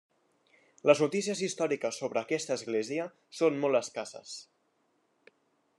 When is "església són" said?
2.61-3.61